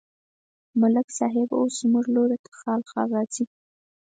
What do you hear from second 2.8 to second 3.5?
خال راځي.